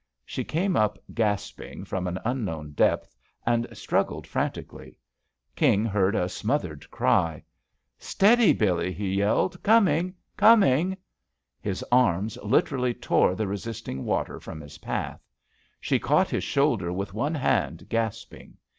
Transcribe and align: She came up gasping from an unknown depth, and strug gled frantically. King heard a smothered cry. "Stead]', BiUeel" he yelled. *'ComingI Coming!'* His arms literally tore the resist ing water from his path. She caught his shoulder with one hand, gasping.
She 0.25 0.43
came 0.43 0.75
up 0.75 0.97
gasping 1.13 1.85
from 1.85 2.07
an 2.07 2.17
unknown 2.25 2.71
depth, 2.71 3.15
and 3.45 3.67
strug 3.67 4.07
gled 4.07 4.25
frantically. 4.25 4.97
King 5.55 5.85
heard 5.85 6.15
a 6.15 6.27
smothered 6.27 6.89
cry. 6.89 7.43
"Stead]', 7.99 8.57
BiUeel" 8.57 8.91
he 8.95 9.13
yelled. 9.13 9.61
*'ComingI 9.61 10.15
Coming!'* 10.37 10.97
His 11.59 11.85
arms 11.91 12.35
literally 12.43 12.95
tore 12.95 13.35
the 13.35 13.45
resist 13.45 13.87
ing 13.89 14.03
water 14.03 14.39
from 14.39 14.59
his 14.59 14.79
path. 14.79 15.21
She 15.79 15.99
caught 15.99 16.31
his 16.31 16.43
shoulder 16.43 16.91
with 16.91 17.13
one 17.13 17.35
hand, 17.35 17.85
gasping. 17.87 18.57